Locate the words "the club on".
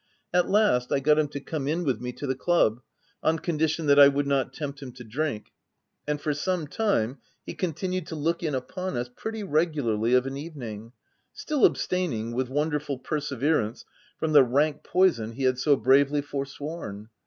2.25-3.37